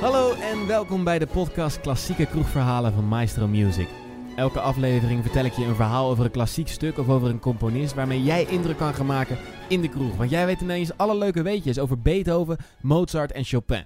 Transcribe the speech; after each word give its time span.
Hallo 0.00 0.34
en 0.34 0.66
welkom 0.66 1.04
bij 1.04 1.18
de 1.18 1.26
podcast 1.26 1.80
Klassieke 1.80 2.26
Kroegverhalen 2.26 2.92
van 2.92 3.08
Maestro 3.08 3.46
Music. 3.46 3.88
Elke 4.36 4.60
aflevering 4.60 5.22
vertel 5.22 5.44
ik 5.44 5.52
je 5.52 5.64
een 5.64 5.74
verhaal 5.74 6.10
over 6.10 6.24
een 6.24 6.30
klassiek 6.30 6.68
stuk 6.68 6.98
of 6.98 7.08
over 7.08 7.28
een 7.28 7.38
componist 7.38 7.94
waarmee 7.94 8.22
jij 8.22 8.44
indruk 8.44 8.76
kan 8.76 8.94
gaan 8.94 9.06
maken 9.06 9.38
in 9.68 9.80
de 9.80 9.88
kroeg. 9.88 10.16
Want 10.16 10.30
jij 10.30 10.46
weet 10.46 10.60
ineens 10.60 10.96
alle 10.96 11.16
leuke 11.16 11.42
weetjes 11.42 11.78
over 11.78 12.02
Beethoven, 12.02 12.56
Mozart 12.80 13.32
en 13.32 13.44
Chopin. 13.44 13.84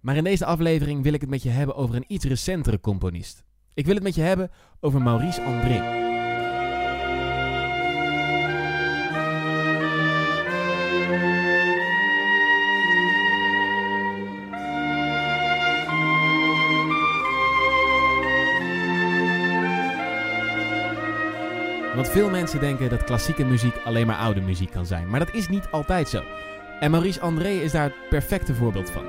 Maar 0.00 0.16
in 0.16 0.24
deze 0.24 0.44
aflevering 0.44 1.02
wil 1.02 1.12
ik 1.12 1.20
het 1.20 1.30
met 1.30 1.42
je 1.42 1.50
hebben 1.50 1.76
over 1.76 1.94
een 1.94 2.04
iets 2.08 2.24
recentere 2.24 2.80
componist. 2.80 3.44
Ik 3.74 3.86
wil 3.86 3.94
het 3.94 4.04
met 4.04 4.14
je 4.14 4.22
hebben 4.22 4.50
over 4.80 5.02
Maurice 5.02 5.42
André. 5.42 6.03
Want 21.94 22.08
veel 22.08 22.30
mensen 22.30 22.60
denken 22.60 22.90
dat 22.90 23.04
klassieke 23.04 23.44
muziek 23.44 23.76
alleen 23.84 24.06
maar 24.06 24.16
oude 24.16 24.40
muziek 24.40 24.70
kan 24.70 24.86
zijn. 24.86 25.08
Maar 25.08 25.20
dat 25.20 25.34
is 25.34 25.48
niet 25.48 25.68
altijd 25.70 26.08
zo. 26.08 26.22
En 26.80 26.90
Maurice 26.90 27.20
André 27.20 27.48
is 27.48 27.72
daar 27.72 27.84
het 27.84 28.08
perfecte 28.08 28.54
voorbeeld 28.54 28.90
van. 28.90 29.04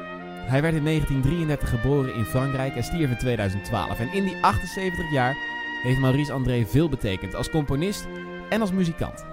Hij 0.45 0.61
werd 0.61 0.75
in 0.75 0.83
1933 0.83 1.69
geboren 1.69 2.15
in 2.15 2.25
Frankrijk 2.25 2.75
en 2.75 2.83
stierf 2.83 3.09
in 3.09 3.17
2012. 3.17 3.99
En 3.99 4.13
in 4.13 4.23
die 4.23 4.37
78 4.41 5.11
jaar 5.11 5.35
heeft 5.83 5.99
Maurice 5.99 6.31
André 6.31 6.65
veel 6.65 6.89
betekend 6.89 7.35
als 7.35 7.49
componist 7.49 8.07
en 8.49 8.61
als 8.61 8.71
muzikant. 8.71 9.25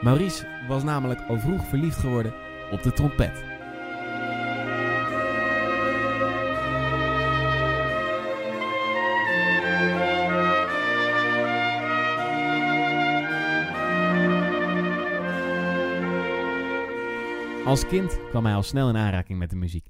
Maurice 0.00 0.46
was 0.68 0.82
namelijk 0.82 1.20
al 1.28 1.38
vroeg 1.38 1.66
verliefd 1.68 1.98
geworden 1.98 2.34
op 2.70 2.82
de 2.82 2.92
trompet. 2.92 3.51
Als 17.64 17.86
kind 17.86 18.18
kwam 18.30 18.44
hij 18.44 18.54
al 18.54 18.62
snel 18.62 18.88
in 18.88 18.96
aanraking 18.96 19.38
met 19.38 19.50
de 19.50 19.56
muziek. 19.56 19.86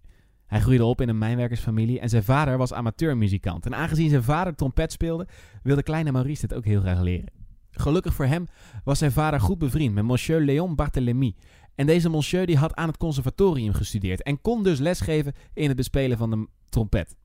Hij 0.46 0.60
groeide 0.60 0.84
op 0.84 1.00
in 1.00 1.08
een 1.08 1.18
mijnwerkersfamilie 1.18 2.00
en 2.00 2.08
zijn 2.08 2.22
vader 2.22 2.58
was 2.58 2.72
amateurmuzikant. 2.72 3.66
En 3.66 3.74
aangezien 3.74 4.10
zijn 4.10 4.22
vader 4.22 4.54
trompet 4.54 4.92
speelde, 4.92 5.26
wilde 5.62 5.82
kleine 5.82 6.12
Maurice 6.12 6.46
dit 6.46 6.56
ook 6.56 6.64
heel 6.64 6.80
graag 6.80 7.00
leren. 7.00 7.32
Gelukkig 7.70 8.14
voor 8.14 8.24
hem 8.24 8.46
was 8.84 8.98
zijn 8.98 9.12
vader 9.12 9.40
goed 9.40 9.58
bevriend 9.58 9.94
met 9.94 10.04
monsieur 10.04 10.40
Léon 10.40 10.74
Barthélemy. 10.74 11.34
En 11.74 11.86
deze 11.86 12.08
monsieur 12.08 12.46
die 12.46 12.56
had 12.56 12.74
aan 12.74 12.88
het 12.88 12.96
conservatorium 12.96 13.72
gestudeerd 13.72 14.22
en 14.22 14.40
kon 14.40 14.62
dus 14.62 14.78
lesgeven 14.78 15.32
in 15.54 15.68
het 15.68 15.76
bespelen 15.76 16.18
van 16.18 16.30
de 16.30 16.48
trompet. 16.68 17.16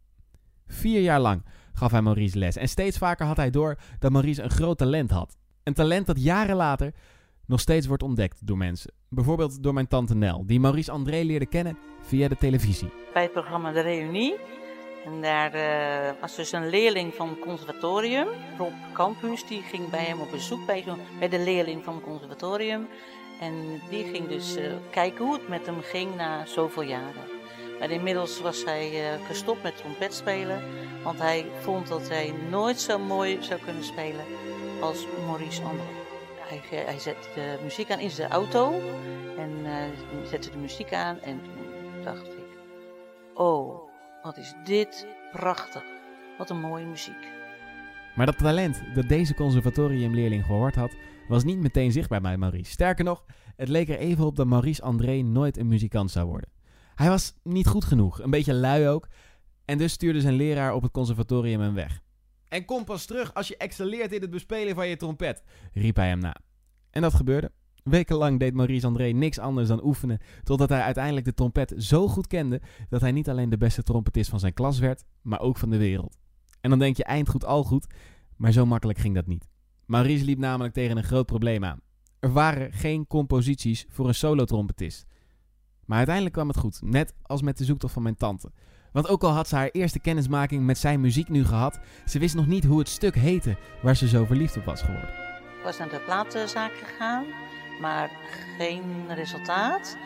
Vier 0.68 1.02
jaar 1.02 1.20
lang 1.20 1.46
gaf 1.74 1.92
hij 1.92 2.02
Maurice 2.02 2.38
les 2.38 2.56
en 2.56 2.70
steeds 2.70 2.98
vaker 2.98 3.26
had 3.26 3.38
hij 3.38 3.50
door 3.50 3.80
dat 4.00 4.12
Maurice 4.12 4.42
een 4.42 4.50
groot 4.50 4.78
talent 4.78 5.12
had. 5.12 5.38
Een 5.64 5.74
talent 5.74 6.06
dat 6.06 6.24
jaren 6.24 6.56
later 6.56 6.94
nog 7.48 7.60
steeds 7.60 7.88
wordt 7.88 8.04
ontdekt 8.04 8.48
door 8.48 8.58
mensen. 8.58 8.92
Bijvoorbeeld 9.10 9.64
door 9.64 9.74
mijn 9.74 9.88
tante 9.88 10.16
Nel, 10.16 10.46
die 10.46 10.60
Maurice 10.60 10.92
André 10.92 11.22
leerde 11.22 11.46
kennen 11.46 11.78
via 12.02 12.28
de 12.28 12.38
televisie. 12.38 12.90
Bij 13.14 13.24
het 13.24 13.32
programma 13.32 13.72
De 13.72 13.82
Reunie. 13.82 14.36
En 15.06 15.22
daar 15.22 15.56
uh, 15.56 16.22
was 16.22 16.36
dus 16.36 16.52
een 16.52 16.70
leerling 16.70 17.14
van 17.14 17.30
het 17.30 17.40
conservatorium, 17.40 18.28
Rob 18.58 18.74
Campus, 18.94 19.48
die 19.48 19.62
ging 19.62 19.90
bij 19.90 20.04
hem 20.04 20.20
op 20.20 20.32
bezoek 20.32 20.66
bij, 20.66 20.84
bij 21.20 21.30
de 21.30 21.40
leerling 21.40 21.84
van 21.84 21.96
het 21.96 22.04
conservatorium. 22.04 22.88
En 23.42 23.82
die 23.90 24.04
ging 24.04 24.28
dus 24.28 24.58
uh, 24.58 24.74
kijken 24.92 25.26
hoe 25.26 25.34
het 25.34 25.48
met 25.48 25.66
hem 25.66 25.82
ging 25.82 26.16
na 26.16 26.46
zoveel 26.46 26.84
jaren. 26.84 27.24
Maar 27.80 27.92
inmiddels 27.92 28.42
was 28.42 28.64
hij 28.64 28.92
uh, 28.92 29.26
gestopt 29.28 29.64
met 29.64 29.78
trompetspelen, 29.78 30.62
want 31.04 31.20
hij 31.20 31.46
vond 31.60 31.88
dat 31.88 32.10
hij 32.10 32.34
nooit 32.50 32.80
zo 32.80 33.00
mooi 33.00 33.38
zou 33.40 33.60
kunnen 33.60 33.84
spelen 33.84 34.26
als 34.82 35.06
Maurice 35.28 35.62
André. 35.62 36.07
Hij, 36.48 36.62
hij 36.70 37.00
zette 37.00 37.28
de 37.36 37.60
muziek 37.64 37.92
aan 37.92 38.00
in 38.00 38.10
zijn 38.10 38.32
auto 38.32 38.82
en 39.38 39.50
uh, 39.50 40.28
zette 40.30 40.52
de 40.52 40.58
muziek 40.58 40.94
aan 40.94 41.20
en 41.20 41.42
toen 41.42 42.04
dacht 42.04 42.28
ik, 42.28 42.60
oh, 43.34 43.80
wat 44.24 44.38
is 44.38 44.54
dit 44.64 45.08
prachtig. 45.32 45.84
Wat 46.38 46.50
een 46.50 46.60
mooie 46.60 46.86
muziek. 46.86 47.28
Maar 48.16 48.26
dat 48.26 48.38
talent 48.38 48.82
dat 48.96 49.08
deze 49.08 49.34
conservatoriumleerling 49.34 50.46
gehoord 50.46 50.76
had, 50.76 50.96
was 51.28 51.44
niet 51.44 51.60
meteen 51.60 51.92
zichtbaar 51.92 52.22
bij 52.22 52.38
Maurice. 52.38 52.72
Sterker 52.72 53.06
nog, 53.06 53.26
het 53.56 53.68
leek 53.68 53.90
er 53.90 53.98
even 53.98 54.26
op 54.26 54.36
dat 54.36 54.48
Maurice 54.48 54.82
André 54.82 55.22
nooit 55.22 55.58
een 55.58 55.68
muzikant 55.68 56.12
zou 56.12 56.28
worden. 56.28 56.50
Hij 56.96 57.10
was 57.10 57.34
niet 57.44 57.68
goed 57.68 57.86
genoeg, 57.86 58.22
een 58.22 58.30
beetje 58.30 58.54
lui 58.54 58.88
ook, 58.88 59.08
en 59.66 59.78
dus 59.78 59.94
stuurde 59.94 60.22
zijn 60.22 60.34
leraar 60.34 60.74
op 60.74 60.82
het 60.82 60.92
conservatorium 60.92 61.62
hem 61.62 61.74
weg. 61.74 62.02
En 62.48 62.66
kom 62.66 62.84
pas 62.84 63.06
terug 63.06 63.34
als 63.34 63.48
je 63.48 63.58
excelleert 63.58 64.12
in 64.12 64.22
het 64.22 64.30
bespelen 64.30 64.76
van 64.76 64.88
je 64.88 64.96
trompet, 64.96 65.44
riep 65.74 65.96
hij 65.96 66.08
hem 66.08 66.20
na. 66.20 66.36
En 66.90 67.02
dat 67.02 67.14
gebeurde. 67.14 67.52
Wekenlang 67.84 68.40
deed 68.40 68.54
Maurice 68.54 68.88
André 68.88 69.06
niks 69.06 69.40
anders 69.40 69.68
dan 69.68 69.84
oefenen, 69.84 70.20
totdat 70.44 70.70
hij 70.70 70.82
uiteindelijk 70.82 71.26
de 71.26 71.34
trompet 71.34 71.74
zo 71.78 72.08
goed 72.08 72.28
kende 72.28 72.62
dat 72.90 73.02
hij 73.02 73.12
niet 73.12 73.30
alleen 73.30 73.50
de 73.50 73.58
beste 73.58 73.84
trompetist 73.84 74.30
van 74.30 74.40
zijn 74.40 74.54
klas 74.54 74.80
werd, 74.80 75.04
maar 75.22 75.40
ook 75.40 75.58
van 75.58 75.70
de 75.70 75.78
wereld. 75.78 76.18
En 76.62 76.70
dan 76.70 76.80
denk 76.80 76.98
je 76.98 77.04
eind 77.04 77.30
goed 77.30 77.46
al 77.46 77.64
goed, 77.64 77.88
maar 78.36 78.52
zo 78.52 78.66
makkelijk 78.66 79.00
ging 79.00 79.16
dat 79.16 79.28
niet. 79.28 79.48
Maurice 79.86 80.26
liep 80.26 80.38
namelijk 80.38 80.74
tegen 80.74 80.98
een 80.98 81.04
groot 81.04 81.26
probleem 81.26 81.66
aan. 81.66 81.80
Er 82.20 82.32
waren 82.32 82.74
geen 82.74 83.08
composities 83.08 83.86
voor 83.90 84.08
een 84.08 84.16
solo-trompetist. 84.16 85.06
Maar 85.86 85.98
uiteindelijk 85.98 86.36
kwam 86.36 86.48
het 86.48 86.58
goed, 86.58 86.82
net 86.82 87.14
als 87.22 87.42
met 87.42 87.58
de 87.58 87.66
zoektocht 87.66 87.94
van 87.94 88.04
mijn 88.04 88.16
tante. 88.16 88.52
Want 88.92 89.08
ook 89.08 89.24
al 89.24 89.32
had 89.32 89.48
ze 89.48 89.56
haar 89.56 89.70
eerste 89.72 90.00
kennismaking 90.00 90.66
met 90.66 90.78
zijn 90.78 91.02
muziek 91.02 91.30
nu 91.30 91.46
gehad, 91.46 91.80
ze 92.06 92.20
wist 92.20 92.36
nog 92.36 92.48
niet 92.48 92.64
hoe 92.64 92.80
het 92.80 92.90
stuk 92.90 93.16
heette 93.16 93.58
waar 93.82 93.96
ze 93.96 94.08
zo 94.08 94.26
verliefd 94.26 94.58
op 94.58 94.66
was 94.66 94.82
geworden. 94.82 95.10
Ik 95.58 95.64
was 95.64 95.78
naar 95.78 95.90
de 95.90 96.02
platenzaak 96.06 96.72
gegaan, 96.74 97.26
maar 97.82 98.10
geen 98.58 98.84
resultaat. 99.10 99.98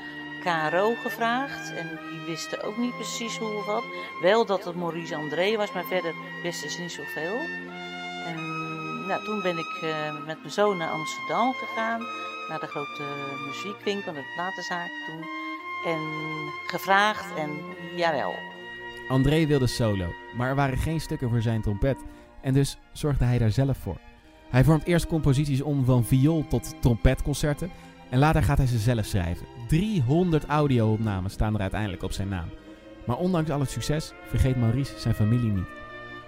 KRO 0.43 0.93
gevraagd 1.03 1.73
en 1.73 1.87
die 2.09 2.25
wisten 2.27 2.63
ook 2.63 2.77
niet 2.77 2.95
precies 2.95 3.37
hoe 3.37 3.57
of 3.57 3.65
wat. 3.65 3.83
Wel 4.21 4.45
dat 4.45 4.65
het 4.65 4.75
Maurice 4.75 5.15
André 5.15 5.57
was, 5.57 5.71
maar 5.73 5.83
verder 5.83 6.13
wisten 6.43 6.69
ze 6.69 6.81
niet 6.81 6.91
zoveel. 6.91 7.39
En 8.25 8.35
nou, 9.07 9.25
toen 9.25 9.41
ben 9.41 9.57
ik 9.57 9.81
uh, 9.83 10.25
met 10.25 10.39
mijn 10.39 10.51
zoon 10.51 10.77
naar 10.77 10.89
Amsterdam 10.89 11.53
gegaan, 11.53 12.01
naar 12.49 12.59
de 12.59 12.67
grote 12.67 13.03
muziekwinkel, 13.47 14.13
de 14.13 14.31
platenzaak 14.35 14.91
toen. 15.07 15.25
En 15.85 15.99
gevraagd 16.67 17.35
en 17.35 17.59
jawel, 17.95 18.33
André 19.07 19.45
wilde 19.45 19.67
solo, 19.67 20.13
maar 20.37 20.49
er 20.49 20.55
waren 20.55 20.77
geen 20.77 21.01
stukken 21.01 21.29
voor 21.29 21.41
zijn 21.41 21.61
trompet 21.61 21.97
en 22.41 22.53
dus 22.53 22.77
zorgde 22.93 23.25
hij 23.25 23.37
daar 23.37 23.51
zelf 23.51 23.77
voor. 23.77 23.97
Hij 24.49 24.63
vormt 24.63 24.83
eerst 24.83 25.07
composities 25.07 25.61
om 25.61 25.85
van 25.85 26.05
viool 26.05 26.47
tot 26.47 26.75
trompetconcerten 26.81 27.69
en 28.09 28.19
later 28.19 28.43
gaat 28.43 28.57
hij 28.57 28.67
ze 28.67 28.77
zelf 28.77 29.05
schrijven. 29.05 29.45
300 29.67 30.45
audio-opnames 30.45 31.33
staan 31.33 31.53
er 31.53 31.61
uiteindelijk 31.61 32.03
op 32.03 32.11
zijn 32.11 32.27
naam. 32.27 32.49
Maar 33.05 33.17
ondanks 33.17 33.49
al 33.49 33.59
het 33.59 33.69
succes 33.69 34.13
vergeet 34.27 34.55
Maurice 34.55 34.99
zijn 34.99 35.13
familie 35.13 35.51
niet. 35.51 35.67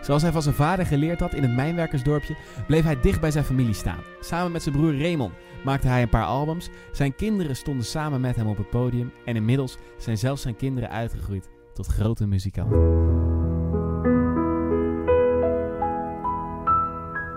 Zoals 0.01 0.22
hij 0.22 0.31
van 0.31 0.41
zijn 0.41 0.56
vader 0.56 0.85
geleerd 0.85 1.19
had 1.19 1.33
in 1.33 1.41
het 1.41 1.56
mijnwerkersdorpje, 1.56 2.35
bleef 2.67 2.83
hij 2.83 3.00
dicht 3.01 3.22
bij 3.22 3.31
zijn 3.31 3.44
familie 3.44 3.73
staan. 3.73 4.03
Samen 4.19 4.51
met 4.51 4.63
zijn 4.63 4.75
broer 4.75 5.00
Raymond 5.00 5.33
maakte 5.63 5.88
hij 5.88 6.01
een 6.01 6.09
paar 6.09 6.25
albums. 6.25 6.69
Zijn 6.91 7.16
kinderen 7.16 7.56
stonden 7.56 7.85
samen 7.85 8.22
met 8.22 8.35
hem 8.35 8.47
op 8.47 8.57
het 8.57 8.69
podium 8.69 9.12
en 9.25 9.35
inmiddels 9.35 9.78
zijn 9.97 10.17
zelfs 10.17 10.41
zijn 10.41 10.56
kinderen 10.56 10.89
uitgegroeid 10.89 11.50
tot 11.73 11.88
grote 11.88 12.25
muzikant. 12.25 12.72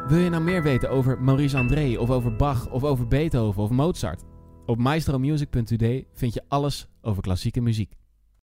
Wil 0.08 0.18
je 0.18 0.30
nou 0.30 0.42
meer 0.42 0.62
weten 0.62 0.90
over 0.90 1.22
Maurice 1.22 1.56
André 1.56 1.98
of 1.98 2.10
over 2.10 2.36
Bach 2.36 2.70
of 2.70 2.84
over 2.84 3.06
Beethoven 3.06 3.62
of 3.62 3.70
Mozart? 3.70 4.22
Op 4.66 4.78
maestromusic.today 4.78 6.06
vind 6.12 6.34
je 6.34 6.42
alles 6.48 6.88
over 7.02 7.22
klassieke 7.22 7.60
muziek. 7.60 7.92